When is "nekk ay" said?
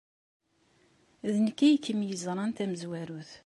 1.45-1.75